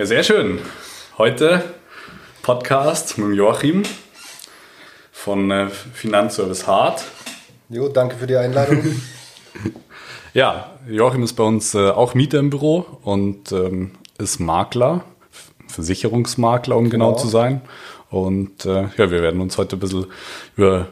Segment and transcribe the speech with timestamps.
[0.00, 0.60] Ja, sehr schön.
[1.18, 1.62] Heute
[2.40, 3.82] Podcast mit Joachim
[5.12, 7.04] von äh, Finanzservice Hart.
[7.68, 8.82] Jo, danke für die Einladung.
[10.32, 15.04] ja, Joachim ist bei uns äh, auch Mieter im Büro und ähm, ist Makler,
[15.66, 17.60] Versicherungsmakler, um genau, genau zu sein.
[18.08, 20.06] Und äh, ja, wir werden uns heute ein bisschen
[20.56, 20.86] über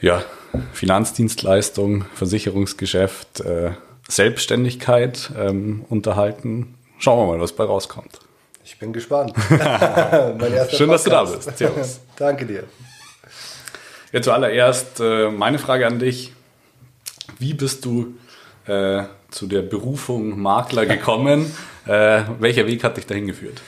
[0.00, 0.24] ja,
[0.72, 3.70] Finanzdienstleistung, Versicherungsgeschäft, äh,
[4.08, 6.75] Selbstständigkeit ähm, unterhalten.
[6.98, 8.20] Schauen wir mal, was bei rauskommt.
[8.64, 9.32] Ich bin gespannt.
[9.48, 9.58] Schön,
[10.38, 10.80] Podcast.
[10.80, 11.58] dass du da bist.
[11.58, 12.00] Servus.
[12.16, 12.64] Danke dir.
[14.12, 16.32] Ja, zuallererst äh, meine Frage an dich.
[17.38, 18.14] Wie bist du
[18.66, 21.52] äh, zu der Berufung Makler gekommen?
[21.86, 23.60] äh, welcher Weg hat dich dahin geführt?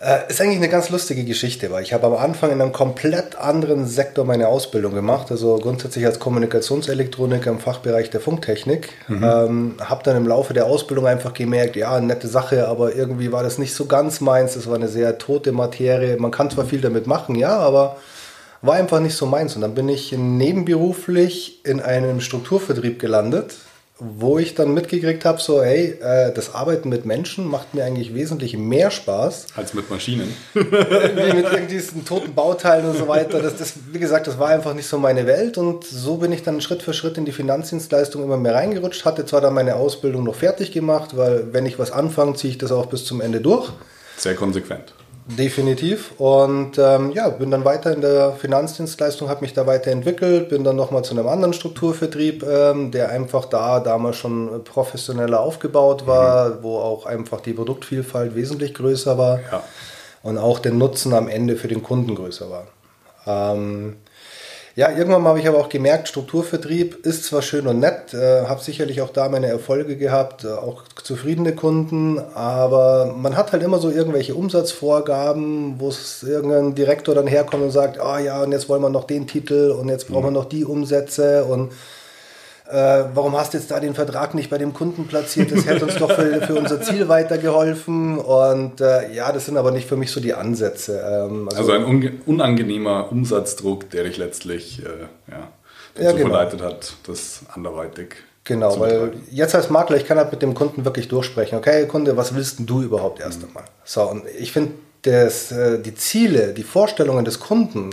[0.00, 3.36] Äh, ist eigentlich eine ganz lustige Geschichte, weil ich habe am Anfang in einem komplett
[3.36, 8.90] anderen Sektor meine Ausbildung gemacht, also grundsätzlich als Kommunikationselektroniker im Fachbereich der Funktechnik.
[9.06, 9.24] Mhm.
[9.24, 13.44] Ähm, habe dann im Laufe der Ausbildung einfach gemerkt, ja, nette Sache, aber irgendwie war
[13.44, 14.56] das nicht so ganz meins.
[14.56, 16.16] Es war eine sehr tote Materie.
[16.16, 17.96] Man kann zwar viel damit machen, ja, aber
[18.62, 19.54] war einfach nicht so meins.
[19.54, 23.54] Und dann bin ich nebenberuflich in einem Strukturvertrieb gelandet
[23.98, 28.12] wo ich dann mitgekriegt habe, so, hey, äh, das Arbeiten mit Menschen macht mir eigentlich
[28.12, 29.46] wesentlich mehr Spaß.
[29.54, 30.34] Als mit Maschinen.
[30.54, 33.40] wie mit diesen toten Bauteilen und so weiter.
[33.40, 36.42] Das, das, wie gesagt, das war einfach nicht so meine Welt und so bin ich
[36.42, 39.04] dann Schritt für Schritt in die Finanzdienstleistung immer mehr reingerutscht.
[39.04, 42.58] Hatte zwar dann meine Ausbildung noch fertig gemacht, weil wenn ich was anfange, ziehe ich
[42.58, 43.70] das auch bis zum Ende durch.
[44.16, 44.92] Sehr konsequent.
[45.26, 46.12] Definitiv.
[46.18, 50.76] Und ähm, ja, bin dann weiter in der Finanzdienstleistung, habe mich da weiterentwickelt, bin dann
[50.76, 56.54] nochmal zu einem anderen Strukturvertrieb, ähm, der einfach da damals schon professioneller aufgebaut war, mhm.
[56.60, 59.62] wo auch einfach die Produktvielfalt wesentlich größer war ja.
[60.22, 62.66] und auch der Nutzen am Ende für den Kunden größer war.
[63.26, 63.96] Ähm,
[64.76, 68.60] ja, irgendwann habe ich aber auch gemerkt, Strukturvertrieb ist zwar schön und nett, äh, habe
[68.60, 73.78] sicherlich auch da meine Erfolge gehabt, äh, auch zufriedene Kunden, aber man hat halt immer
[73.78, 78.50] so irgendwelche Umsatzvorgaben, wo es irgendein Direktor dann herkommt und sagt, ah oh ja, und
[78.50, 80.36] jetzt wollen wir noch den Titel und jetzt brauchen wir mhm.
[80.36, 81.70] noch die Umsätze und
[82.70, 85.52] äh, warum hast du jetzt da den Vertrag nicht bei dem Kunden platziert?
[85.52, 88.18] Das hätte uns doch für, für unser Ziel weitergeholfen.
[88.18, 90.98] Und äh, ja, das sind aber nicht für mich so die Ansätze.
[90.98, 94.82] Ähm, also, also, ein unangenehmer Umsatzdruck, der dich letztlich äh,
[95.30, 95.48] ja,
[95.94, 96.30] dazu ja, genau.
[96.30, 100.84] verleitet hat, das anderweitig Genau, weil jetzt als Makler, ich kann halt mit dem Kunden
[100.84, 101.56] wirklich durchsprechen.
[101.56, 103.48] Okay, Kunde, was willst denn du überhaupt erst mhm.
[103.48, 103.64] einmal?
[103.84, 104.72] So, und ich finde,
[105.06, 107.90] äh, die Ziele, die Vorstellungen des Kunden,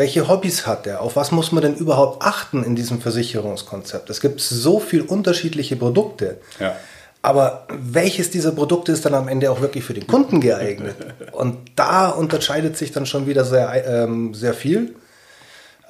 [0.00, 1.02] welche Hobbys hat er?
[1.02, 4.08] Auf was muss man denn überhaupt achten in diesem Versicherungskonzept?
[4.08, 6.38] Es gibt so viele unterschiedliche Produkte.
[6.58, 6.74] Ja.
[7.20, 10.96] Aber welches dieser Produkte ist dann am Ende auch wirklich für den Kunden geeignet?
[11.32, 14.94] Und da unterscheidet sich dann schon wieder sehr, ähm, sehr viel.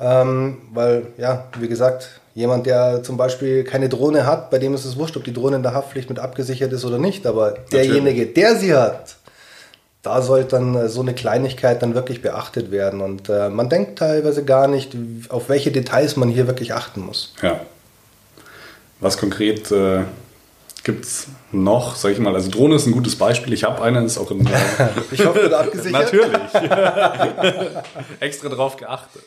[0.00, 4.86] Ähm, weil, ja, wie gesagt, jemand, der zum Beispiel keine Drohne hat, bei dem ist
[4.86, 7.28] es wurscht, ob die Drohne in der Haftpflicht mit abgesichert ist oder nicht.
[7.28, 9.19] Aber derjenige, der sie hat,
[10.02, 13.00] da sollte dann äh, so eine Kleinigkeit dann wirklich beachtet werden.
[13.00, 14.96] Und äh, man denkt teilweise gar nicht,
[15.28, 17.34] auf welche Details man hier wirklich achten muss.
[17.42, 17.60] Ja.
[19.00, 20.04] Was konkret äh,
[20.84, 23.52] gibt es noch, sag ich mal, also Drohne ist ein gutes Beispiel.
[23.52, 24.46] Ich habe eine, ist auch in.
[24.46, 24.50] Äh,
[25.10, 26.12] ich hoffe, wird abgesichert.
[26.12, 26.54] Natürlich.
[28.20, 29.24] Extra drauf geachtet.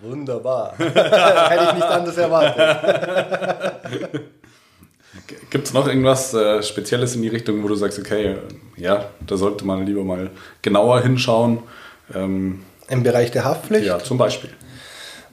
[0.00, 0.74] Wunderbar.
[0.78, 2.60] Hätte ich nicht anders erwartet.
[5.50, 8.36] Gibt es noch irgendwas äh, Spezielles in die Richtung, wo du sagst, okay,
[8.76, 10.30] ja, da sollte man lieber mal
[10.62, 11.58] genauer hinschauen?
[12.14, 13.86] Ähm, Im Bereich der Haftpflicht?
[13.86, 14.50] Ja, zum Beispiel.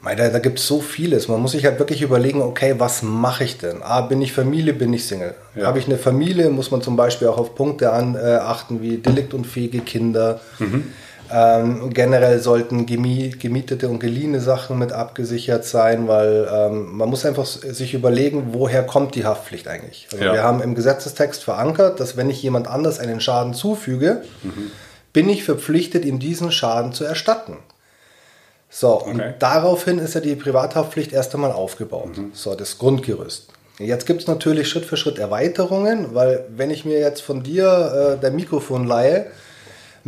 [0.03, 1.27] Da, da gibt es so vieles.
[1.27, 3.81] Man muss sich halt wirklich überlegen, okay, was mache ich denn?
[3.81, 5.35] Ah, bin ich Familie, bin ich Single?
[5.55, 5.67] Ja.
[5.67, 8.97] Habe ich eine Familie, muss man zum Beispiel auch auf Punkte an, äh, achten wie
[8.97, 10.39] deliktunfähige Kinder.
[10.59, 10.85] Mhm.
[11.31, 17.45] Ähm, generell sollten gemietete und geliehene Sachen mit abgesichert sein, weil ähm, man muss einfach
[17.45, 20.07] sich überlegen, woher kommt die Haftpflicht eigentlich.
[20.11, 20.33] Also ja.
[20.33, 24.71] Wir haben im Gesetzestext verankert, dass wenn ich jemand anders einen Schaden zufüge, mhm.
[25.13, 27.57] bin ich verpflichtet, ihm diesen Schaden zu erstatten.
[28.71, 29.09] So, okay.
[29.09, 32.17] und daraufhin ist ja die Privathaftpflicht erst einmal aufgebaut.
[32.17, 32.31] Mhm.
[32.33, 33.49] So, das Grundgerüst.
[33.79, 38.17] Jetzt gibt es natürlich Schritt für Schritt Erweiterungen, weil wenn ich mir jetzt von dir
[38.17, 39.27] äh, dein Mikrofon leihe,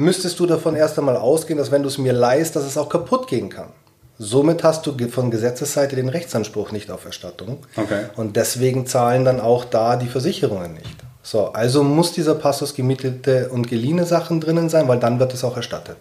[0.01, 2.89] müsstest du davon erst einmal ausgehen, dass wenn du es mir leihst, dass es auch
[2.89, 3.69] kaputt gehen kann.
[4.17, 7.59] Somit hast du von Gesetzesseite den Rechtsanspruch nicht auf Erstattung.
[7.75, 8.05] Okay.
[8.15, 10.95] Und deswegen zahlen dann auch da die Versicherungen nicht.
[11.23, 15.43] So, also muss dieser Passus gemietete und geliehene Sachen drinnen sein, weil dann wird es
[15.43, 15.97] auch erstattet.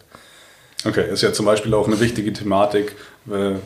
[0.84, 2.96] Okay, ist ja zum Beispiel auch eine wichtige Thematik,
[3.30, 3.56] äh,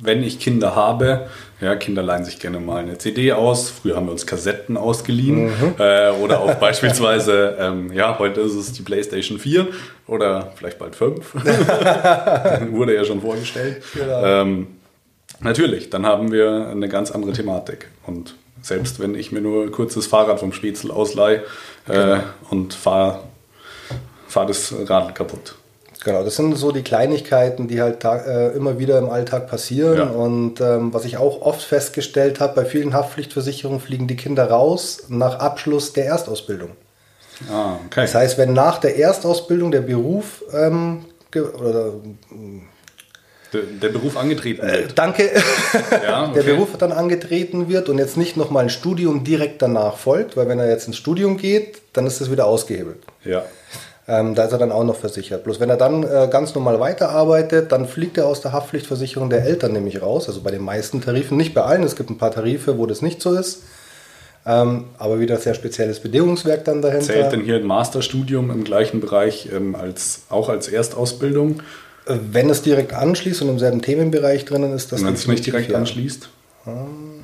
[0.00, 1.28] wenn ich Kinder habe,
[1.60, 3.70] ja, Kinder leihen sich gerne mal eine CD aus.
[3.70, 5.46] Früher haben wir uns Kassetten ausgeliehen.
[5.46, 5.74] Mhm.
[5.78, 9.66] Äh, oder auch beispielsweise, ähm, ja, heute ist es die PlayStation 4
[10.06, 11.34] oder vielleicht bald 5.
[12.72, 13.82] Wurde ja schon vorgestellt.
[13.94, 14.24] Genau.
[14.24, 14.66] Ähm,
[15.40, 17.88] natürlich, dann haben wir eine ganz andere Thematik.
[18.06, 21.42] Und selbst wenn ich mir nur ein kurzes Fahrrad vom Spätzl ausleihe
[21.88, 22.20] äh, genau.
[22.50, 23.20] und fahre
[24.28, 25.54] fahre das Radl kaputt.
[26.06, 29.96] Genau, das sind so die Kleinigkeiten, die halt äh, immer wieder im Alltag passieren.
[29.98, 30.04] Ja.
[30.04, 35.06] Und ähm, was ich auch oft festgestellt habe, bei vielen Haftpflichtversicherungen fliegen die Kinder raus
[35.08, 36.70] nach Abschluss der Erstausbildung.
[37.50, 38.02] Ah, okay.
[38.02, 41.94] Das heißt, wenn nach der Erstausbildung der Beruf ähm, oder
[43.52, 44.90] der, der, Beruf angetreten wird.
[44.92, 45.28] Äh, danke.
[46.04, 46.34] Ja, okay.
[46.34, 50.48] Der Beruf dann angetreten wird und jetzt nicht nochmal ein Studium direkt danach folgt, weil
[50.48, 52.98] wenn er jetzt ins Studium geht, dann ist das wieder ausgehebelt.
[53.24, 53.44] Ja.
[54.08, 55.42] Ähm, da ist er dann auch noch versichert.
[55.42, 59.44] Bloß wenn er dann äh, ganz normal weiterarbeitet, dann fliegt er aus der Haftpflichtversicherung der
[59.44, 60.28] Eltern nämlich raus.
[60.28, 61.82] Also bei den meisten Tarifen, nicht bei allen.
[61.82, 63.62] Es gibt ein paar Tarife, wo das nicht so ist.
[64.46, 67.06] Ähm, aber wieder sehr spezielles Bedingungswerk dann dahinter.
[67.06, 71.62] Zählt denn hier ein Masterstudium im gleichen Bereich ähm, als, auch als Erstausbildung?
[72.06, 75.04] Wenn es direkt anschließt und im selben Themenbereich drinnen ist, das.
[75.04, 75.78] Wenn es nicht direkt ja.
[75.78, 76.28] anschließt?
[76.68, 77.15] Ähm,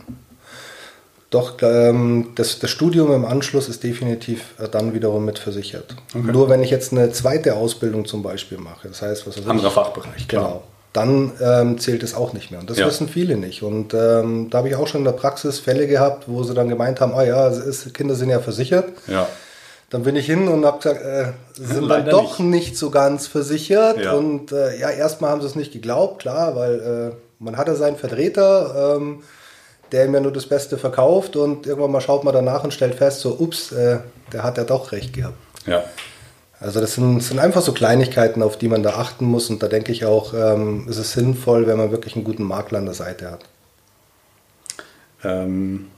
[1.32, 5.96] doch, ähm, das, das, Studium im Anschluss ist definitiv äh, dann wiederum mitversichert.
[6.14, 6.30] Okay.
[6.30, 9.72] Nur wenn ich jetzt eine zweite Ausbildung zum Beispiel mache, das heißt, was Anderer ich,
[9.72, 10.44] Fachbereich, klar.
[10.44, 10.62] Genau,
[10.92, 12.60] dann ähm, zählt es auch nicht mehr.
[12.60, 12.86] Und das ja.
[12.86, 13.62] wissen viele nicht.
[13.62, 16.68] Und ähm, da habe ich auch schon in der Praxis Fälle gehabt, wo sie dann
[16.68, 18.90] gemeint haben, ah ja, ist, Kinder sind ja versichert.
[19.06, 19.26] Ja.
[19.88, 22.50] Dann bin ich hin und habe gesagt, äh, sind dann doch nicht.
[22.50, 22.76] nicht.
[22.76, 24.04] so ganz versichert.
[24.04, 24.12] Ja.
[24.12, 27.96] Und äh, ja, erstmal haben sie es nicht geglaubt, klar, weil äh, man hatte seinen
[27.96, 28.96] Vertreter.
[28.96, 29.22] Ähm,
[29.92, 32.94] der ihm ja nur das Beste verkauft und irgendwann mal schaut man danach und stellt
[32.94, 33.98] fest, so, ups, äh,
[34.32, 35.36] der hat ja doch recht gehabt.
[35.66, 35.84] Ja.
[36.58, 39.68] Also das sind, sind, einfach so Kleinigkeiten, auf die man da achten muss und da
[39.68, 42.94] denke ich auch, ähm, ist es sinnvoll, wenn man wirklich einen guten Makler an der
[42.94, 43.40] Seite hat.
[45.24, 45.88] Ähm,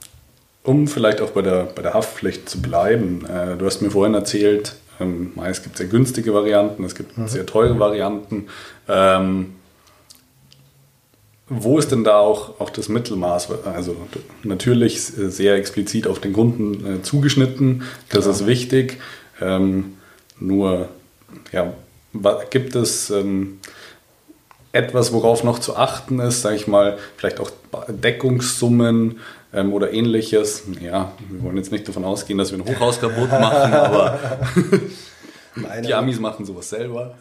[0.63, 4.15] um vielleicht auch bei der, bei der Haftpflicht zu bleiben, äh, du hast mir vorhin
[4.15, 7.27] erzählt, ähm, es gibt sehr günstige Varianten, es gibt mhm.
[7.27, 8.47] sehr teure Varianten.
[8.87, 9.55] Ähm,
[11.47, 13.49] wo ist denn da auch, auch das Mittelmaß?
[13.65, 13.95] Also
[14.43, 18.35] natürlich sehr explizit auf den Kunden äh, zugeschnitten, das genau.
[18.35, 18.99] ist wichtig.
[19.41, 19.97] Ähm,
[20.39, 20.89] nur,
[21.51, 21.73] ja,
[22.49, 23.59] gibt es ähm,
[24.71, 27.51] etwas, worauf noch zu achten ist, sage ich mal, vielleicht auch
[27.89, 29.19] Deckungssummen
[29.53, 30.63] ähm, oder ähnliches?
[30.81, 34.19] Ja, wir wollen jetzt nicht davon ausgehen, dass wir ein Hochhaus kaputt machen, aber
[35.83, 37.15] die Amis machen sowas selber.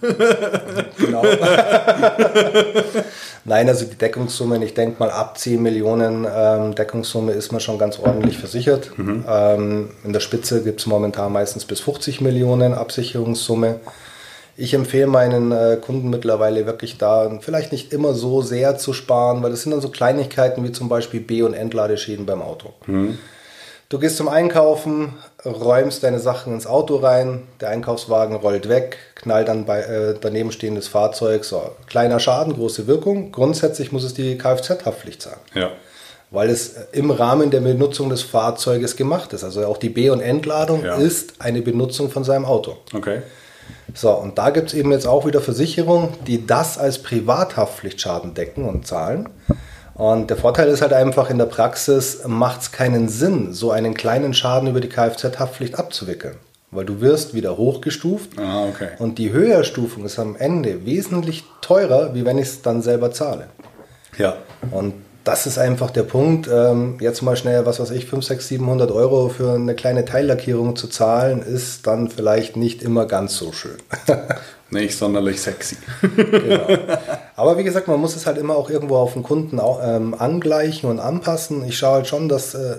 [0.99, 1.23] genau.
[3.47, 7.79] Nein, also die Deckungssummen, ich denke mal ab 10 Millionen ähm, Deckungssumme ist man schon
[7.79, 8.97] ganz ordentlich versichert.
[8.97, 9.25] Mhm.
[9.29, 13.81] Ähm, in der Spitze gibt es momentan meistens bis 50 Millionen Absicherungssumme.
[14.57, 19.43] Ich empfehle meinen äh, Kunden mittlerweile wirklich da vielleicht nicht immer so sehr zu sparen,
[19.43, 22.73] weil das sind dann so Kleinigkeiten wie zum Beispiel B- und Entladeschäden beim Auto.
[22.87, 23.19] Mhm.
[23.95, 25.15] Du gehst zum Einkaufen,
[25.45, 30.51] räumst deine Sachen ins Auto rein, der Einkaufswagen rollt weg, knallt dann bei äh, daneben
[30.51, 31.45] stehendes Fahrzeug.
[31.45, 33.31] So, kleiner Schaden, große Wirkung.
[33.31, 35.37] Grundsätzlich muss es die Kfz-Haftpflicht sein.
[35.55, 35.71] Ja.
[36.33, 39.45] Weil es im Rahmen der Benutzung des Fahrzeuges gemacht ist.
[39.45, 40.97] Also auch die B- und Entladung ja.
[40.97, 42.77] ist eine Benutzung von seinem Auto.
[42.93, 43.23] Okay.
[43.95, 48.69] So, und da gibt es eben jetzt auch wieder Versicherungen, die das als Privathaftpflichtschaden decken
[48.69, 49.29] und zahlen.
[49.95, 53.95] Und der Vorteil ist halt einfach, in der Praxis macht es keinen Sinn, so einen
[53.95, 56.37] kleinen Schaden über die Kfz-Haftpflicht abzuwickeln.
[56.71, 58.89] Weil du wirst wieder hochgestuft ah, okay.
[58.99, 63.47] und die Höherstufung ist am Ende wesentlich teurer, wie wenn ich es dann selber zahle.
[64.19, 64.35] Ja.
[64.73, 66.49] Und das ist einfach der Punkt.
[66.53, 70.77] Ähm, jetzt mal schnell, was weiß ich, 5, 6, 700 Euro für eine kleine Teillackierung
[70.77, 73.77] zu zahlen, ist dann vielleicht nicht immer ganz so schön.
[74.71, 75.77] nicht sonderlich sexy.
[76.17, 76.67] genau.
[77.37, 80.89] Aber wie gesagt, man muss es halt immer auch irgendwo auf den Kunden ähm, angleichen
[80.89, 81.65] und anpassen.
[81.65, 82.77] Ich schaue halt schon, dass, äh,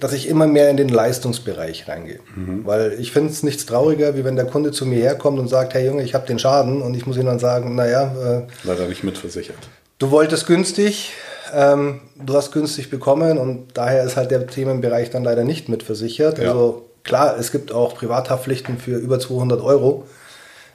[0.00, 2.20] dass ich immer mehr in den Leistungsbereich reingehe.
[2.34, 2.64] Mhm.
[2.64, 5.74] Weil ich finde es nichts trauriger, wie wenn der Kunde zu mir herkommt und sagt,
[5.74, 8.14] hey Junge, ich habe den Schaden und ich muss ihm dann sagen, naja.
[8.14, 9.58] Äh, Leider nicht mitversichert.
[9.98, 11.12] Du wolltest günstig,
[11.54, 16.38] ähm, du hast günstig bekommen und daher ist halt der Themenbereich dann leider nicht mitversichert.
[16.38, 16.48] Ja.
[16.48, 20.06] Also klar, es gibt auch Privathaftpflichten für über 200 Euro.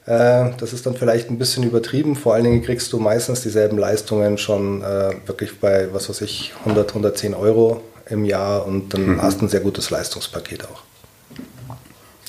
[0.05, 2.15] Äh, das ist dann vielleicht ein bisschen übertrieben.
[2.15, 6.53] Vor allen Dingen kriegst du meistens dieselben Leistungen schon äh, wirklich bei, was weiß ich,
[6.59, 9.21] 100, 110 Euro im Jahr und dann mhm.
[9.21, 10.83] hast du ein sehr gutes Leistungspaket auch.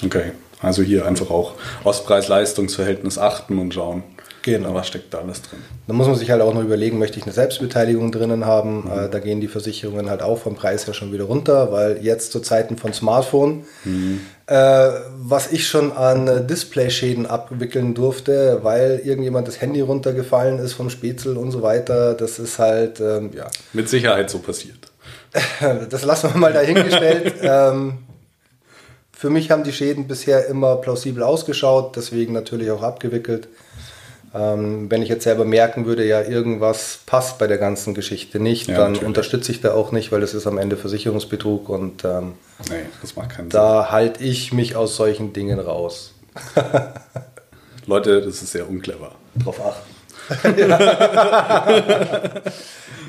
[0.04, 1.54] Okay, also hier einfach auch
[1.84, 4.02] aus Preis-Leistungs-Verhältnis achten und schauen.
[4.46, 4.74] Genau.
[4.74, 5.58] Was steckt da alles drin?
[5.88, 8.84] Da muss man sich halt auch noch überlegen, möchte ich eine Selbstbeteiligung drinnen haben?
[8.84, 9.06] Mhm.
[9.06, 12.30] Äh, da gehen die Versicherungen halt auch vom Preis her schon wieder runter, weil jetzt
[12.30, 14.20] zu Zeiten von Smartphone, mhm.
[14.46, 20.90] äh, was ich schon an Displayschäden abwickeln durfte, weil irgendjemand das Handy runtergefallen ist vom
[20.90, 23.48] Spätzl und so weiter, das ist halt, ähm, ja.
[23.72, 24.92] Mit Sicherheit so passiert.
[25.90, 27.34] das lassen wir mal dahingestellt.
[27.42, 27.98] ähm,
[29.10, 33.48] für mich haben die Schäden bisher immer plausibel ausgeschaut, deswegen natürlich auch abgewickelt.
[34.36, 38.68] Ähm, wenn ich jetzt selber merken würde, ja, irgendwas passt bei der ganzen Geschichte nicht,
[38.68, 39.06] ja, dann natürlich.
[39.08, 42.34] unterstütze ich da auch nicht, weil das ist am Ende Versicherungsbetrug und ähm,
[42.68, 46.12] nee, das macht keinen da halte ich mich aus solchen Dingen raus.
[47.86, 49.12] Leute, das ist sehr unclever.
[49.42, 49.96] Drauf achten.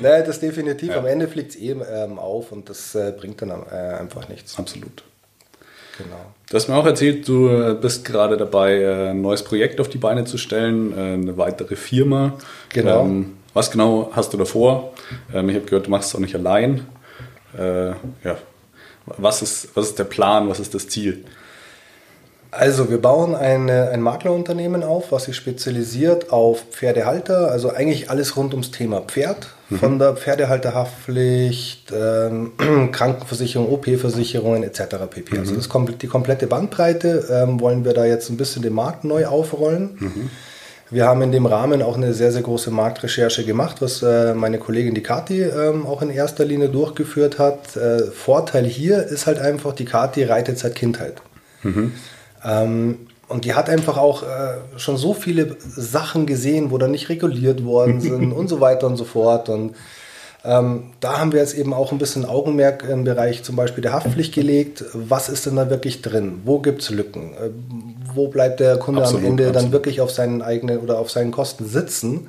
[0.00, 0.90] naja, das definitiv.
[0.90, 0.98] Ja.
[0.98, 4.56] Am Ende fliegt es eh ähm, auf und das äh, bringt dann äh, einfach nichts.
[4.56, 5.02] Absolut.
[5.98, 6.32] Genau.
[6.48, 9.88] Du hast mir auch erzählt, du äh, bist gerade dabei, äh, ein neues Projekt auf
[9.88, 12.34] die Beine zu stellen, äh, eine weitere Firma.
[12.70, 13.04] Genau.
[13.04, 14.94] Ähm, was genau hast du davor?
[15.34, 16.86] Ähm, ich habe gehört, du machst es auch nicht allein.
[17.58, 18.38] Äh, ja.
[19.16, 20.48] Was ist, was ist der Plan?
[20.48, 21.24] Was ist das Ziel?
[22.50, 28.36] Also wir bauen eine, ein Maklerunternehmen auf, was sich spezialisiert auf Pferdehalter, also eigentlich alles
[28.36, 29.78] rund ums Thema Pferd, mhm.
[29.78, 32.52] von der Pferdehalterhaftpflicht, ähm,
[32.92, 34.80] Krankenversicherung, OP-Versicherungen etc.
[35.10, 35.32] pp.
[35.32, 35.40] Also mhm.
[35.40, 39.04] Also das komplett, die komplette Bandbreite ähm, wollen wir da jetzt ein bisschen den Markt
[39.04, 39.96] neu aufrollen.
[39.98, 40.30] Mhm.
[40.90, 44.58] Wir haben in dem Rahmen auch eine sehr, sehr große Marktrecherche gemacht, was äh, meine
[44.58, 47.76] Kollegin die Kati ähm, auch in erster Linie durchgeführt hat.
[47.76, 51.20] Äh, Vorteil hier ist halt einfach, die Kati reitet seit Kindheit.
[52.44, 57.08] Ähm, und die hat einfach auch äh, schon so viele Sachen gesehen, wo dann nicht
[57.08, 59.48] reguliert worden sind und so weiter und so fort.
[59.48, 59.74] Und
[60.44, 63.92] ähm, da haben wir jetzt eben auch ein bisschen Augenmerk im Bereich zum Beispiel der
[63.92, 64.84] Haftpflicht gelegt.
[64.94, 66.40] Was ist denn da wirklich drin?
[66.44, 67.32] Wo gibt es Lücken?
[67.34, 67.50] Äh,
[68.14, 69.64] wo bleibt der Kunde absolut, am Ende absolut.
[69.64, 72.28] dann wirklich auf seinen eigenen oder auf seinen Kosten sitzen?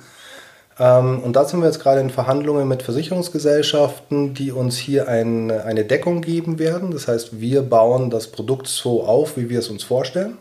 [0.80, 5.52] Ähm, und da sind wir jetzt gerade in Verhandlungen mit Versicherungsgesellschaften, die uns hier ein,
[5.52, 6.92] eine Deckung geben werden.
[6.92, 10.38] Das heißt, wir bauen das Produkt so auf, wie wir es uns vorstellen.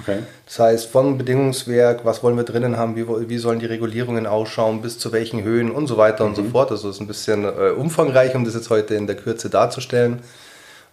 [0.00, 0.20] Okay.
[0.46, 4.80] Das heißt, vom Bedingungswerk, was wollen wir drinnen haben, wie, wie sollen die Regulierungen ausschauen,
[4.80, 6.30] bis zu welchen Höhen und so weiter mhm.
[6.30, 6.50] und so mhm.
[6.50, 6.70] fort.
[6.70, 10.20] Also es ist ein bisschen äh, umfangreich, um das jetzt heute in der Kürze darzustellen.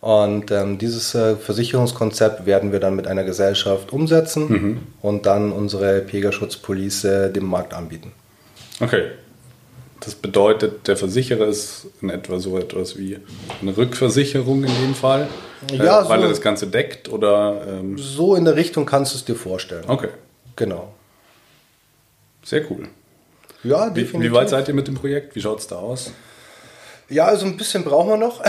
[0.01, 4.79] Und ähm, dieses äh, Versicherungskonzept werden wir dann mit einer Gesellschaft umsetzen mhm.
[5.01, 8.13] und dann unsere Pegaschutzpolice dem Markt anbieten.
[8.79, 9.12] Okay.
[10.00, 13.17] Das bedeutet, der Versicherer ist in etwa so etwas wie
[13.62, 15.27] eine Rückversicherung in dem Fall,
[15.71, 17.65] ja, äh, weil so er das Ganze deckt oder?
[17.67, 19.83] Ähm so in der Richtung kannst du es dir vorstellen.
[19.88, 20.07] Okay.
[20.55, 20.93] Genau.
[22.43, 22.88] Sehr cool.
[23.63, 24.13] Ja, definitiv.
[24.13, 25.36] Wie, wie weit seid ihr mit dem Projekt?
[25.36, 26.12] Wie schaut es da aus?
[27.09, 28.41] Ja, also ein bisschen brauchen wir noch.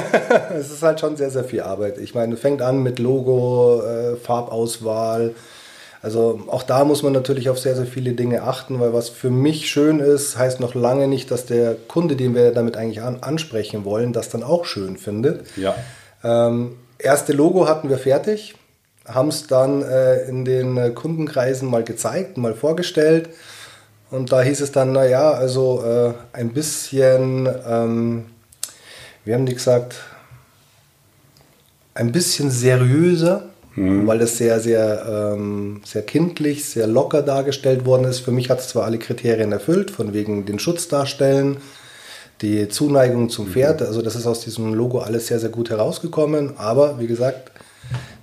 [0.54, 1.98] es ist halt schon sehr, sehr viel Arbeit.
[1.98, 5.34] Ich meine, fängt an mit Logo, äh, Farbauswahl,
[6.04, 9.30] also auch da muss man natürlich auf sehr, sehr viele Dinge achten, weil was für
[9.30, 13.22] mich schön ist, heißt noch lange nicht, dass der Kunde, den wir damit eigentlich an,
[13.22, 15.46] ansprechen wollen, das dann auch schön findet.
[15.56, 15.74] Ja.
[16.22, 18.54] Ähm, erste Logo hatten wir fertig,
[19.06, 23.30] haben es dann äh, in den Kundenkreisen mal gezeigt, mal vorgestellt.
[24.10, 28.26] Und da hieß es dann, naja, also äh, ein bisschen, ähm,
[29.24, 29.96] wir haben die gesagt,
[31.94, 34.06] ein bisschen seriöser mhm.
[34.06, 38.20] weil das sehr, sehr, ähm, sehr kindlich, sehr locker dargestellt worden ist.
[38.20, 41.58] Für mich hat es zwar alle Kriterien erfüllt, von wegen den Schutz darstellen,
[42.42, 43.52] die Zuneigung zum mhm.
[43.52, 47.52] Pferd, also das ist aus diesem Logo alles sehr, sehr gut herausgekommen, aber wie gesagt,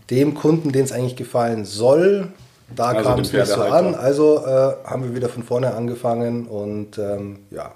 [0.09, 2.27] dem Kunden, den es eigentlich gefallen soll,
[2.75, 3.95] da also kam es nicht so an.
[3.95, 7.73] Also äh, haben wir wieder von vorne angefangen und ähm, ja.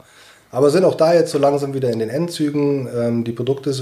[0.51, 2.88] Aber sind auch da jetzt so langsam wieder in den Endzügen.
[2.96, 3.74] Ähm, die Produkte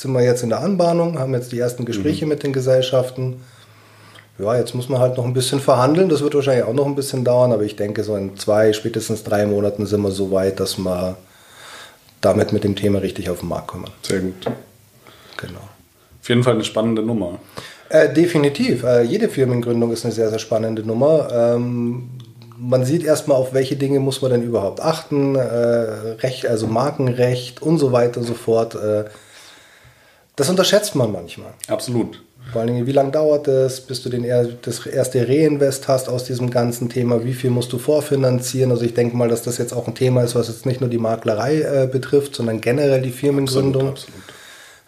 [0.00, 2.30] sind wir jetzt in der Anbahnung, haben jetzt die ersten Gespräche mhm.
[2.30, 3.42] mit den Gesellschaften.
[4.38, 6.08] Ja, jetzt muss man halt noch ein bisschen verhandeln.
[6.08, 9.24] Das wird wahrscheinlich auch noch ein bisschen dauern, aber ich denke, so in zwei, spätestens
[9.24, 11.18] drei Monaten sind wir so weit, dass wir
[12.22, 13.90] damit mit dem Thema richtig auf den Markt kommen.
[14.00, 14.46] Sehr gut.
[15.36, 15.68] Genau.
[16.22, 17.38] Auf jeden Fall eine spannende Nummer.
[17.90, 18.84] Äh, definitiv.
[18.84, 21.28] Äh, jede Firmengründung ist eine sehr, sehr spannende Nummer.
[21.30, 22.08] Ähm,
[22.56, 25.34] man sieht erstmal, auf welche Dinge muss man denn überhaupt achten.
[25.34, 25.40] Äh,
[26.22, 28.78] Recht, also Markenrecht und so weiter und so fort.
[30.40, 31.52] Äh, das unterschätzt man manchmal.
[31.68, 32.22] Absolut.
[32.52, 34.26] Vor allen Dingen, wie lange dauert es, bis du den,
[34.62, 37.24] das erste Reinvest hast aus diesem ganzen Thema?
[37.24, 38.72] Wie viel musst du vorfinanzieren?
[38.72, 40.90] Also ich denke mal, dass das jetzt auch ein Thema ist, was jetzt nicht nur
[40.90, 43.90] die Maklerei äh, betrifft, sondern generell die Firmengründung.
[43.90, 44.40] Absolut, absolut.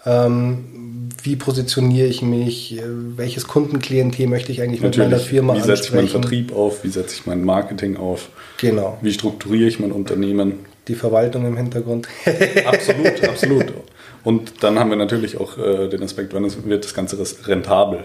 [0.05, 2.81] Ähm, wie positioniere ich mich?
[2.85, 5.11] Welches Kundenklientel möchte ich eigentlich Natürlich.
[5.11, 6.83] mit meiner Firma Wie setze ich meinen Vertrieb auf?
[6.83, 8.31] Wie setze ich mein Marketing auf?
[8.59, 8.99] Genau.
[9.03, 10.67] Wie strukturiere ich mein Unternehmen?
[10.89, 12.09] Die Verwaltung im Hintergrund.
[12.67, 13.67] absolut, absolut.
[14.25, 18.05] Und dann haben wir natürlich auch äh, den Aspekt, wann wird das Ganze rentabel.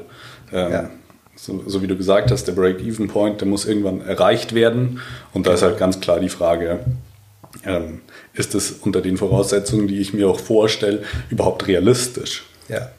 [0.52, 0.90] Ähm, ja.
[1.36, 5.02] so, so, wie du gesagt hast, der Break-Even-Point, der muss irgendwann erreicht werden.
[5.34, 6.80] Und da ist halt ganz klar die Frage,
[7.66, 8.02] ähm,
[8.34, 12.46] ist es unter den Voraussetzungen, die ich mir auch vorstelle, überhaupt realistisch?
[12.68, 12.90] Ja.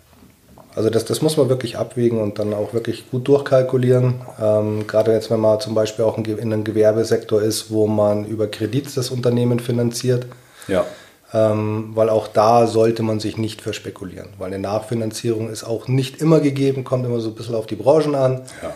[0.75, 4.21] Also das, das muss man wirklich abwägen und dann auch wirklich gut durchkalkulieren.
[4.41, 8.47] Ähm, gerade jetzt, wenn man zum Beispiel auch in einem Gewerbesektor ist, wo man über
[8.47, 10.27] Kredit das Unternehmen finanziert.
[10.69, 10.87] Ja.
[11.33, 16.23] Ähm, weil auch da sollte man sich nicht verspekulieren, weil eine Nachfinanzierung ist auch nicht
[16.23, 18.43] immer gegeben, kommt immer so ein bisschen auf die Branchen an.
[18.63, 18.73] Ja.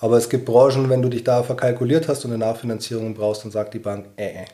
[0.00, 3.50] Aber es gibt Branchen, wenn du dich da verkalkuliert hast und eine Nachfinanzierung brauchst, dann
[3.50, 4.44] sagt die Bank, äh, äh.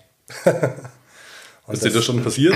[1.72, 2.54] ist dir das schon passiert?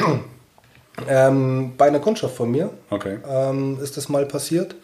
[1.08, 3.18] Ähm, bei einer Kundschaft von mir okay.
[3.28, 4.76] ähm, ist das mal passiert.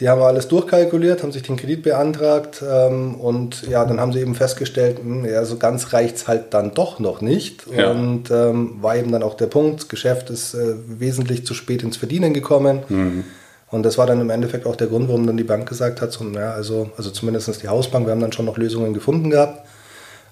[0.00, 4.20] Die haben alles durchkalkuliert, haben sich den Kredit beantragt ähm, und ja, dann haben sie
[4.20, 7.66] eben festgestellt, mh, hm, ja, so ganz reicht es halt dann doch noch nicht.
[7.70, 7.92] Ja.
[7.92, 11.84] Und ähm, war eben dann auch der Punkt, das Geschäft ist äh, wesentlich zu spät
[11.84, 12.82] ins Verdienen gekommen.
[12.88, 13.24] Mhm.
[13.70, 16.12] Und das war dann im Endeffekt auch der Grund, warum dann die Bank gesagt hat,
[16.12, 19.64] so, ja, also, also zumindest die Hausbank, wir haben dann schon noch Lösungen gefunden gehabt.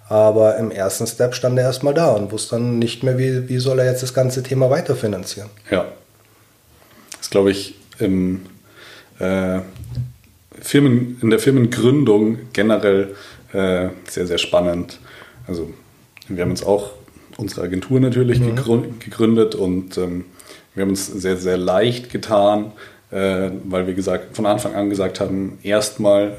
[0.08, 3.58] Aber im ersten Step stand er erstmal da und wusste dann nicht mehr, wie, wie
[3.58, 5.50] soll er jetzt das ganze Thema weiterfinanzieren.
[5.70, 5.86] Ja.
[7.16, 8.46] Das glaube ich im
[9.22, 9.60] äh,
[10.60, 13.14] Firmen, in der Firmengründung generell
[13.52, 14.98] äh, sehr, sehr spannend.
[15.46, 15.72] Also
[16.28, 16.90] wir haben uns auch
[17.36, 18.98] unsere Agentur natürlich mhm.
[19.00, 20.24] gegründet und ähm,
[20.74, 22.72] wir haben uns sehr, sehr leicht getan,
[23.10, 26.36] äh, weil wir gesagt, von Anfang an gesagt haben, erstmal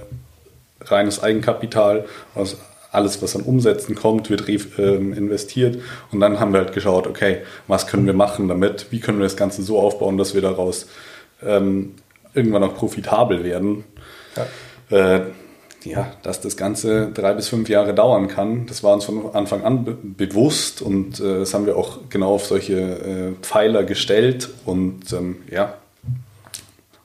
[0.81, 2.57] reines Eigenkapital, aus
[2.91, 5.79] alles, was an Umsätzen kommt, wird äh, investiert.
[6.11, 8.87] Und dann haben wir halt geschaut, okay, was können wir machen damit?
[8.91, 10.87] Wie können wir das Ganze so aufbauen, dass wir daraus
[11.43, 11.95] ähm,
[12.33, 13.83] irgendwann auch profitabel werden.
[14.89, 15.15] Ja.
[15.15, 15.21] Äh,
[15.85, 19.63] ja, dass das Ganze drei bis fünf Jahre dauern kann, das war uns von Anfang
[19.63, 24.49] an be bewusst und äh, das haben wir auch genau auf solche äh, Pfeiler gestellt
[24.65, 25.75] und ähm, ja,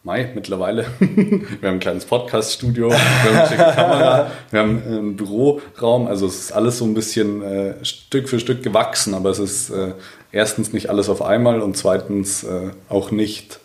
[0.05, 0.87] Mai mittlerweile.
[1.01, 6.27] wir haben ein kleines Podcast-Studio, wir haben eine schicke Kamera, wir haben einen Büroraum, also
[6.27, 9.93] es ist alles so ein bisschen äh, Stück für Stück gewachsen, aber es ist äh,
[10.31, 13.59] erstens nicht alles auf einmal und zweitens äh, auch nicht,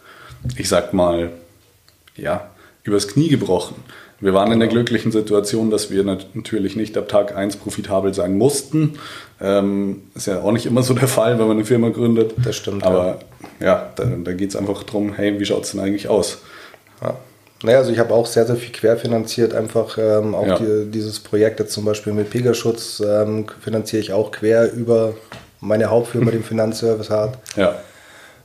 [0.58, 1.32] ich sag mal,
[2.15, 2.50] ja,
[2.84, 3.75] übers Knie gebrochen.
[4.20, 8.38] Wir waren in der glücklichen Situation, dass wir natürlich nicht ab Tag 1 profitabel sein
[8.38, 8.98] mussten.
[9.41, 12.34] Ähm, ist ja auch nicht immer so der Fall, wenn man eine Firma gründet.
[12.41, 12.86] Das stimmt.
[12.86, 13.20] Aber
[13.60, 16.38] ja, ja da, da geht es einfach darum, hey, wie schaut es denn eigentlich aus?
[17.01, 17.17] Ja.
[17.63, 19.53] Naja, also ich habe auch sehr, sehr viel querfinanziert.
[19.53, 20.58] Einfach ähm, auch ja.
[20.58, 25.15] die, dieses Projekt jetzt zum Beispiel mit Pegaschutz ähm, finanziere ich auch quer über
[25.60, 27.38] meine Hauptfirma, den Finanzservice hat.
[27.58, 27.75] Ja.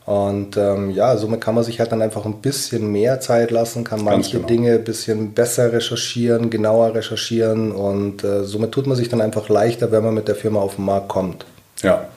[0.09, 3.85] Und ähm, ja, somit kann man sich halt dann einfach ein bisschen mehr Zeit lassen,
[3.85, 4.49] kann manche genau.
[4.49, 9.51] Dinge ein bisschen besser recherchieren, genauer recherchieren und äh, somit tut man sich dann einfach
[9.51, 11.45] leichter, wenn man mit der Firma auf den Markt kommt.
[11.83, 12.09] Ja.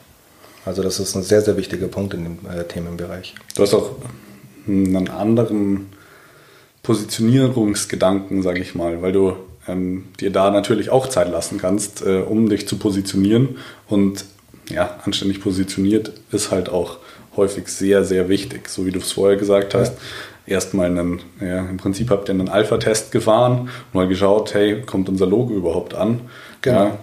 [0.63, 3.35] Also das ist ein sehr, sehr wichtiger Punkt in dem äh, Themenbereich.
[3.57, 3.89] Du hast auch
[4.65, 5.89] einen anderen
[6.83, 9.35] Positionierungsgedanken, sage ich mal, weil du
[9.67, 13.57] ähm, dir da natürlich auch Zeit lassen kannst, äh, um dich zu positionieren
[13.89, 14.23] und
[14.69, 16.99] ja, anständig positioniert ist halt auch
[17.35, 18.69] häufig sehr, sehr wichtig.
[18.69, 19.93] So wie du es vorher gesagt hast.
[19.93, 20.55] Ja.
[20.55, 25.27] Erstmal einen, ja, im Prinzip habt ihr einen Alpha-Test gefahren, mal geschaut, hey, kommt unser
[25.27, 26.21] Logo überhaupt an?
[26.61, 26.85] Genau.
[26.85, 26.99] Ja,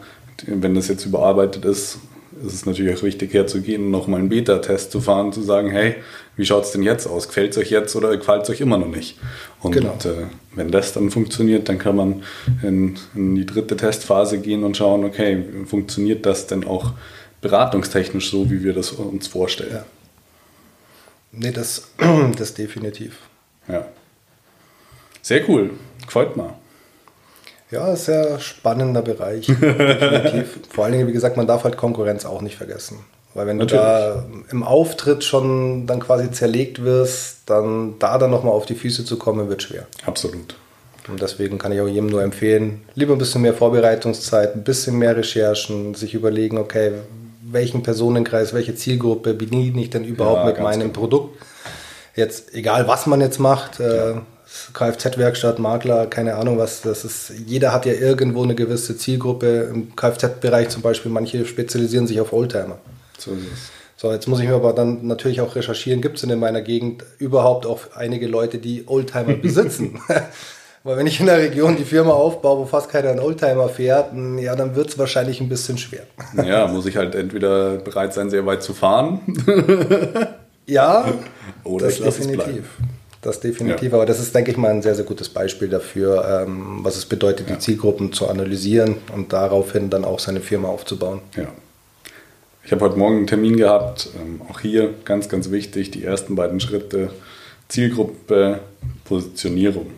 [0.47, 1.99] wenn das jetzt überarbeitet ist,
[2.45, 5.97] ist es natürlich auch wichtig herzugehen und nochmal einen Beta-Test zu fahren, zu sagen, hey,
[6.37, 7.29] wie schaut es denn jetzt aus?
[7.29, 9.19] Gefällt es euch jetzt oder gefällt es euch immer noch nicht?
[9.61, 9.97] Und genau.
[10.05, 12.23] äh, wenn das dann funktioniert, dann kann man
[12.63, 16.93] in, in, die dritte Testphase gehen und schauen, okay, funktioniert das denn auch
[17.41, 19.73] beratungstechnisch so, wie wir das uns vorstellen?
[19.73, 19.85] Ja.
[21.33, 21.91] Nee, das,
[22.37, 23.19] das definitiv.
[23.69, 23.87] Ja.
[25.23, 25.71] Sehr cool.
[26.07, 26.55] Gefällt mir.
[27.71, 29.47] Ja, sehr spannender Bereich.
[29.47, 30.61] definitiv.
[30.71, 33.01] Vor allen Dingen, wie gesagt, man darf halt Konkurrenz auch nicht vergessen.
[33.35, 33.85] Weil wenn Natürlich.
[33.85, 38.75] du da im Auftritt schon dann quasi zerlegt wirst, dann da dann nochmal auf die
[38.75, 39.87] Füße zu kommen, wird schwer.
[40.07, 40.57] Absolut.
[41.09, 44.99] Und deswegen kann ich auch jedem nur empfehlen, lieber ein bisschen mehr Vorbereitungszeit, ein bisschen
[44.99, 46.93] mehr Recherchen, sich überlegen, okay,
[47.51, 51.01] welchen Personenkreis, welche Zielgruppe bediene ich denn überhaupt ja, mit meinem genau.
[51.01, 51.43] Produkt.
[52.15, 54.15] Jetzt, egal was man jetzt macht, äh,
[54.73, 59.71] Kfz-Werkstatt, Makler, keine Ahnung was, das ist, jeder hat ja irgendwo eine gewisse Zielgruppe.
[59.73, 62.79] Im Kfz-Bereich zum Beispiel, manche spezialisieren sich auf Oldtimer.
[63.19, 63.71] So ist es.
[64.01, 66.63] So, jetzt muss ich mir aber dann natürlich auch recherchieren, gibt es denn in meiner
[66.63, 70.01] Gegend überhaupt auch einige Leute, die Oldtimer besitzen?
[70.89, 74.11] Weil wenn ich in der Region die Firma aufbaue, wo fast keiner einen Oldtimer fährt,
[74.39, 76.05] ja, dann wird es wahrscheinlich ein bisschen schwer.
[76.43, 79.21] Ja, muss ich halt entweder bereit sein, sehr weit zu fahren.
[80.67, 81.13] ja,
[81.63, 82.71] oder das ich definitiv.
[83.21, 83.99] Das definitiv, ja.
[83.99, 87.05] aber das ist, denke ich mal, ein sehr, sehr gutes Beispiel dafür, ähm, was es
[87.05, 87.57] bedeutet, ja.
[87.57, 91.21] die Zielgruppen zu analysieren und daraufhin dann auch seine Firma aufzubauen.
[91.37, 91.49] Ja.
[92.65, 96.35] Ich habe heute Morgen einen Termin gehabt, ähm, auch hier ganz, ganz wichtig, die ersten
[96.35, 97.11] beiden Schritte,
[97.69, 98.61] Zielgruppe,
[99.05, 99.98] Positionierung.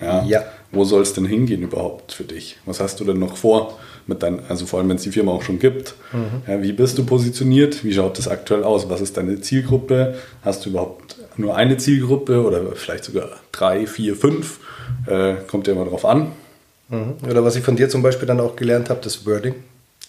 [0.00, 0.24] Ja.
[0.24, 0.44] ja.
[0.70, 2.56] Wo soll es denn hingehen überhaupt für dich?
[2.64, 5.32] Was hast du denn noch vor mit deinen, also vor allem wenn es die Firma
[5.32, 5.94] auch schon gibt?
[6.12, 6.50] Mhm.
[6.50, 7.84] Ja, wie bist du positioniert?
[7.84, 8.88] Wie schaut das aktuell aus?
[8.88, 10.14] Was ist deine Zielgruppe?
[10.42, 14.60] Hast du überhaupt nur eine Zielgruppe oder vielleicht sogar drei, vier, fünf?
[15.06, 16.32] Äh, kommt ja immer drauf an.
[16.88, 17.16] Mhm.
[17.28, 19.54] Oder was ich von dir zum Beispiel dann auch gelernt habe, das Wording.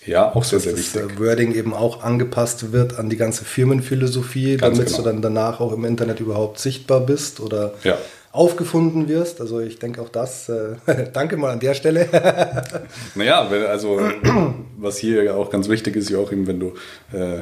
[0.06, 0.94] Ja, auch sehr, sehr wichtig.
[0.94, 4.98] Dass das Wording eben auch angepasst wird an die ganze Firmenphilosophie, Ganz damit genau.
[4.98, 7.98] du dann danach auch im Internet überhaupt sichtbar bist oder ja
[8.34, 9.40] aufgefunden wirst.
[9.40, 10.76] Also ich denke auch das, äh,
[11.14, 12.08] danke mal an der Stelle.
[13.16, 14.02] naja, also
[14.78, 16.74] was hier auch ganz wichtig ist, ja auch eben, wenn du
[17.14, 17.40] äh,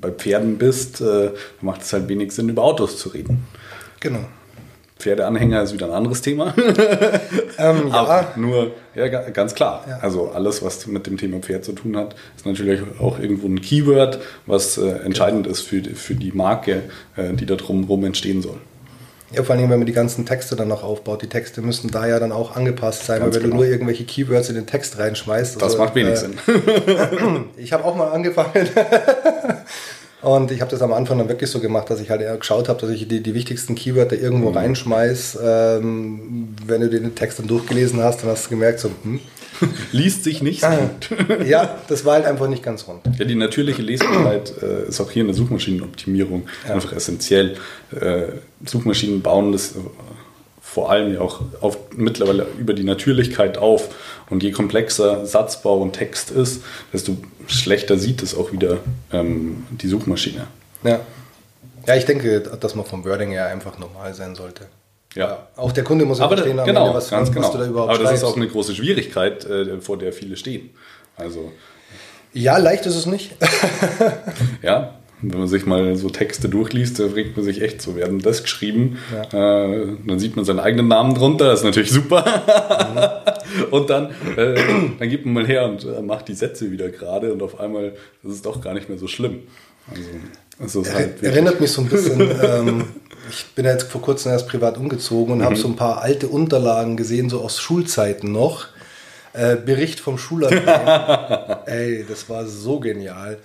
[0.00, 3.44] bei Pferden bist, äh, macht es halt wenig Sinn, über Autos zu reden.
[3.98, 4.20] Genau.
[4.98, 6.54] Pferdeanhänger ist wieder ein anderes Thema.
[7.58, 7.94] Ähm, ja.
[7.94, 9.82] Aber nur, ja, ga- ganz klar.
[10.02, 13.62] Also alles, was mit dem Thema Pferd zu tun hat, ist natürlich auch irgendwo ein
[13.62, 16.82] Keyword, was äh, entscheidend ist für, die- für die Marke,
[17.16, 18.58] äh, die da drumherum entstehen soll.
[19.32, 21.20] Ja, vor allem, wenn man die ganzen Texte dann noch aufbaut.
[21.22, 23.60] Die Texte müssen da ja dann auch angepasst sein, Ganz weil wenn genau.
[23.60, 25.56] du nur irgendwelche Keywords in den Text reinschmeißt.
[25.56, 26.38] Das also, macht wenig äh, Sinn.
[27.56, 28.52] Ich habe auch mal angefangen.
[30.22, 32.68] Und ich habe das am Anfang dann wirklich so gemacht, dass ich halt eher geschaut
[32.68, 34.56] habe, dass ich die, die wichtigsten Keywörter irgendwo Mhm.
[34.56, 35.38] reinschmeiß.
[35.42, 39.20] Ähm, wenn du den Text dann durchgelesen hast, dann hast du gemerkt, so, hm.
[39.92, 41.46] Liest sich nicht so gut.
[41.46, 43.00] ja, das war halt einfach nicht ganz rund.
[43.18, 47.56] Ja, die natürliche Lesbarkeit äh, ist auch hier in der Suchmaschinenoptimierung einfach essentiell.
[47.98, 48.24] Äh,
[48.66, 49.74] Suchmaschinen bauen das
[50.66, 53.94] vor allem ja auch auf, mittlerweile über die Natürlichkeit auf.
[54.28, 58.78] Und je komplexer Satzbau und Text ist, desto schlechter sieht es auch wieder
[59.12, 60.48] ähm, die Suchmaschine.
[60.82, 61.00] Ja.
[61.86, 64.66] Ja, ich denke, dass man vom Wording her einfach normal sein sollte.
[65.14, 65.46] Ja.
[65.56, 67.50] Auch der Kunde muss ja Aber verstehen, am genau, Ende, was, ganz genau.
[67.52, 68.32] du da überhaupt Aber das ist schreibst.
[68.34, 70.70] auch eine große Schwierigkeit, äh, vor der viele stehen.
[71.16, 71.52] Also
[72.34, 73.36] Ja, leicht ist es nicht.
[74.62, 78.20] Ja, wenn man sich mal so Texte durchliest, da fragt man sich echt, so werden
[78.20, 78.98] das geschrieben.
[79.32, 83.22] Äh, dann sieht man seinen eigenen Namen drunter, das ist natürlich super.
[83.70, 84.54] und dann, äh,
[84.98, 87.94] dann gibt man mal her und äh, macht die Sätze wieder gerade und auf einmal
[88.22, 89.40] ist es doch gar nicht mehr so schlimm.
[90.60, 92.84] Also, es ist halt Erinnert mich so ein bisschen, ähm,
[93.30, 95.44] ich bin ja jetzt vor kurzem erst privat umgezogen und Mhm.
[95.44, 98.66] habe so ein paar alte Unterlagen gesehen, so aus Schulzeiten noch.
[99.32, 100.62] Äh, Bericht vom Schuladmin.
[101.66, 103.38] Ey, das war so genial.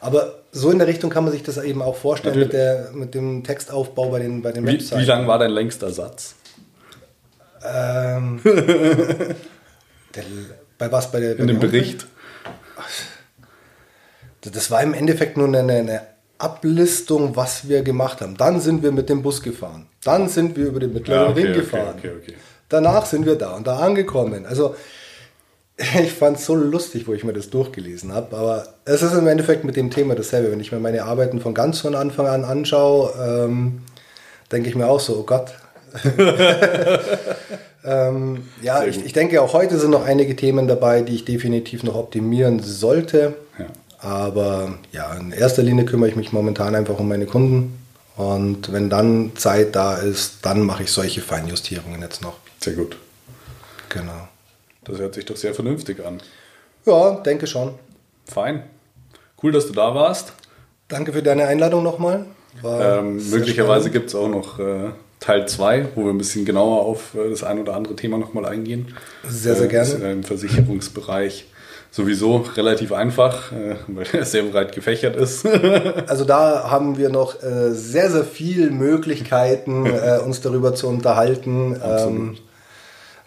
[0.00, 3.14] Aber so in der Richtung kann man sich das eben auch vorstellen mit, der, mit
[3.14, 5.02] dem Textaufbau bei den, bei den wie, Webseiten.
[5.02, 6.34] wie lang war dein längster Satz?
[7.64, 10.22] Ähm, der,
[10.78, 11.10] bei was?
[11.10, 11.58] Bei der, bei In dem?
[11.58, 12.06] Bericht?
[14.42, 16.00] Das war im Endeffekt nur eine, eine
[16.38, 18.36] Ablistung, was wir gemacht haben.
[18.36, 19.86] Dann sind wir mit dem Bus gefahren.
[20.04, 21.94] Dann sind wir über den mittleren Ja, okay, Ring gefahren.
[21.98, 22.34] okay, okay.
[22.68, 24.46] Danach sind wir da und da angekommen.
[24.46, 24.76] Also
[26.02, 28.36] ich fand es so lustig, wo ich mir das durchgelesen habe.
[28.36, 30.50] Aber es ist im Endeffekt mit dem Thema dasselbe.
[30.50, 33.82] Wenn ich mir meine Arbeiten von ganz von Anfang an anschaue, ähm,
[34.50, 35.54] denke ich mir auch so, oh Gott.
[37.84, 41.84] ähm, ja, ich, ich denke, auch heute sind noch einige Themen dabei, die ich definitiv
[41.84, 43.36] noch optimieren sollte.
[43.58, 43.66] Ja.
[44.00, 47.78] Aber ja, in erster Linie kümmere ich mich momentan einfach um meine Kunden.
[48.16, 52.34] Und wenn dann Zeit da ist, dann mache ich solche Feinjustierungen jetzt noch.
[52.58, 52.96] Sehr gut.
[53.88, 54.28] Genau.
[54.88, 56.20] Das hört sich doch sehr vernünftig an.
[56.86, 57.74] Ja, denke schon.
[58.26, 58.62] Fein.
[59.42, 60.32] Cool, dass du da warst.
[60.88, 62.24] Danke für deine Einladung nochmal.
[62.64, 67.14] Ähm, möglicherweise gibt es auch noch äh, Teil 2, wo wir ein bisschen genauer auf
[67.14, 68.94] äh, das ein oder andere Thema nochmal eingehen.
[69.28, 69.88] Sehr, sehr Äh, gerne.
[69.88, 71.46] Ist, äh, Im Versicherungsbereich
[71.90, 75.44] sowieso relativ einfach, äh, weil er sehr breit gefächert ist.
[76.06, 79.88] Also da haben wir noch äh, sehr, sehr viel Möglichkeiten,
[80.24, 81.78] uns darüber zu unterhalten.
[81.84, 82.36] Ähm,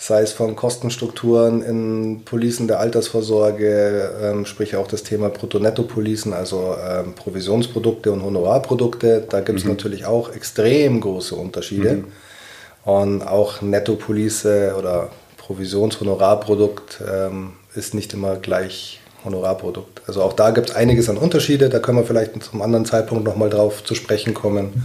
[0.01, 6.75] sei es von Kostenstrukturen in Policen der Altersvorsorge, ähm, sprich auch das Thema Brutto-Netto-Policen, also
[6.83, 9.23] ähm, Provisionsprodukte und Honorarprodukte.
[9.29, 12.05] Da gibt es natürlich auch extrem große Unterschiede.
[12.83, 20.01] Und auch Netto-Police oder Provisionshonorarprodukt ähm, ist nicht immer gleich Honorarprodukt.
[20.07, 21.69] Also auch da gibt es einiges an Unterschiede.
[21.69, 24.83] Da können wir vielleicht zum anderen Zeitpunkt nochmal drauf zu sprechen kommen.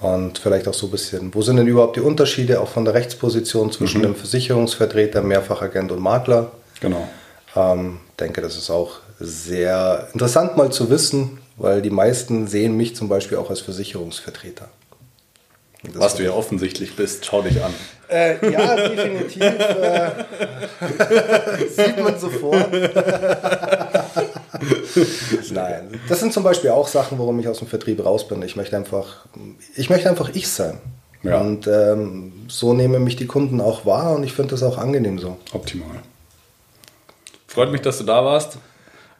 [0.00, 2.94] Und vielleicht auch so ein bisschen, wo sind denn überhaupt die Unterschiede auch von der
[2.94, 6.52] Rechtsposition zwischen dem Versicherungsvertreter, Mehrfachagent und Makler?
[6.80, 7.06] genau.
[7.54, 12.96] Ähm, denke, das ist auch sehr interessant mal zu wissen, weil die meisten sehen mich
[12.96, 14.68] zum Beispiel auch als Versicherungsvertreter.
[15.82, 17.74] Das Was du ja offensichtlich bist, schau dich an.
[18.08, 19.42] Äh, ja, definitiv.
[19.42, 20.10] Äh,
[21.68, 22.68] sieht man sofort.
[25.52, 28.42] Nein, das sind zum Beispiel auch Sachen, warum ich aus dem Vertrieb raus bin.
[28.42, 29.26] Ich möchte einfach,
[29.76, 30.78] ich möchte einfach ich sein.
[31.22, 31.38] Ja.
[31.38, 35.18] Und ähm, so nehmen mich die Kunden auch wahr und ich finde das auch angenehm
[35.18, 35.36] so.
[35.52, 36.02] Optimal.
[37.46, 38.58] Freut mich, dass du da warst.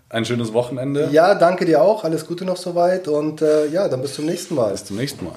[0.08, 1.08] Ein schönes Wochenende.
[1.12, 2.04] Ja, danke dir auch.
[2.04, 4.72] Alles Gute noch soweit und äh, ja, dann bis zum nächsten Mal.
[4.72, 5.36] Bis zum nächsten Mal.